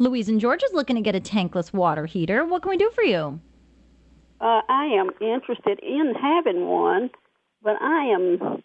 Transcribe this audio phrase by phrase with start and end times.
[0.00, 2.44] Louise in is looking to get a tankless water heater.
[2.44, 3.40] What can we do for you?
[4.40, 7.10] Uh, I am interested in having one,
[7.62, 8.62] but I am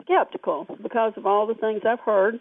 [0.00, 2.40] skeptical because of all the things I've heard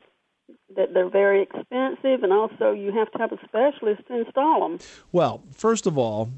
[0.76, 4.80] that they're very expensive, and also you have to have a specialist to install them.
[5.12, 6.32] Well, first of all,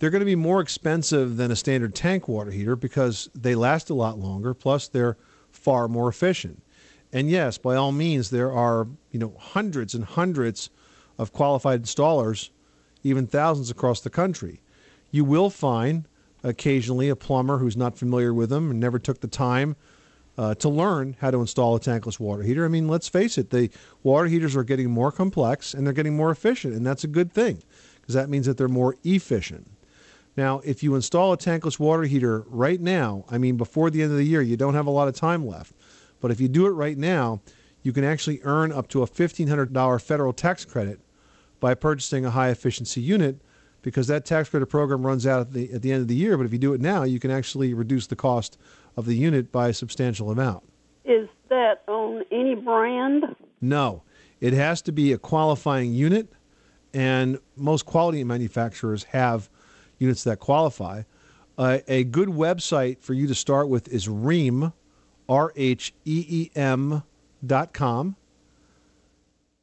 [0.00, 3.90] they're going to be more expensive than a standard tank water heater because they last
[3.90, 4.54] a lot longer.
[4.54, 5.16] Plus, they're
[5.52, 6.62] far more efficient.
[7.12, 10.70] And yes, by all means, there are you know hundreds and hundreds
[11.18, 12.50] of qualified installers,
[13.02, 14.60] even thousands across the country.
[15.10, 16.06] You will find
[16.42, 19.76] occasionally a plumber who's not familiar with them and never took the time
[20.36, 22.64] uh, to learn how to install a tankless water heater.
[22.64, 23.70] I mean, let's face it, the
[24.04, 27.32] water heaters are getting more complex and they're getting more efficient, and that's a good
[27.32, 27.62] thing
[28.00, 29.68] because that means that they're more efficient.
[30.36, 34.12] Now, if you install a tankless water heater right now, I mean, before the end
[34.12, 35.72] of the year, you don't have a lot of time left.
[36.20, 37.40] But if you do it right now,
[37.82, 41.00] you can actually earn up to a $1,500 federal tax credit
[41.60, 43.40] by purchasing a high efficiency unit
[43.82, 46.36] because that tax credit program runs out at the, at the end of the year.
[46.36, 48.58] But if you do it now, you can actually reduce the cost
[48.96, 50.64] of the unit by a substantial amount.
[51.04, 53.24] Is that on any brand?
[53.60, 54.02] No,
[54.40, 56.28] it has to be a qualifying unit,
[56.92, 59.48] and most quality manufacturers have
[59.98, 61.02] units that qualify.
[61.56, 64.72] Uh, a good website for you to start with is Rheem,
[65.28, 67.02] R H E E M
[67.44, 68.16] dot com.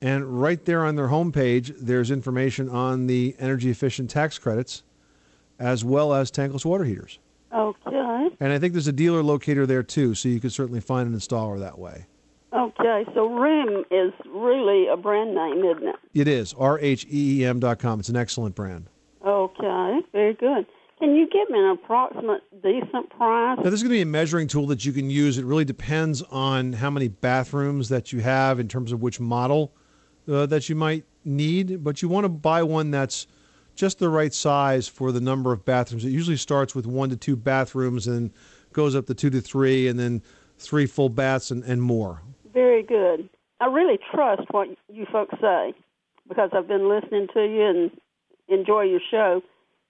[0.05, 4.83] And right there on their homepage, there's information on the energy efficient tax credits
[5.57, 7.17] as well as tankless water heaters.
[7.51, 8.29] Okay.
[8.39, 11.19] And I think there's a dealer locator there too, so you can certainly find an
[11.19, 12.05] installer that way.
[12.53, 15.95] Okay, so Rheem is really a brand name, isn't it?
[16.13, 17.99] It is, R H E E M dot com.
[17.99, 18.87] It's an excellent brand.
[19.25, 20.67] Okay, very good.
[20.99, 23.57] Can you give me an approximate decent price?
[23.57, 25.39] Now, this is going to be a measuring tool that you can use.
[25.39, 29.73] It really depends on how many bathrooms that you have in terms of which model
[30.27, 33.27] uh, that you might need, but you want to buy one that's
[33.75, 36.05] just the right size for the number of bathrooms.
[36.05, 38.31] It usually starts with one to two bathrooms and
[38.73, 40.21] goes up to two to three, and then
[40.57, 42.21] three full baths and, and more.
[42.53, 43.29] Very good.
[43.59, 45.73] I really trust what you folks say
[46.27, 47.91] because I've been listening to you and
[48.47, 49.41] enjoy your show.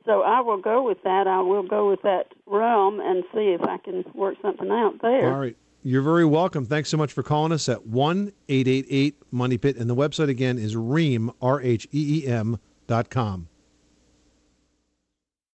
[0.05, 1.27] So I will go with that.
[1.27, 5.33] I will go with that realm and see if I can work something out there.
[5.33, 5.57] All right.
[5.87, 6.65] You're very welcome.
[6.65, 9.77] Thanks so much for calling us at 1 888 Money Pit.
[9.77, 12.57] And the website again is Rheem, R H E E M
[12.87, 13.49] dot com.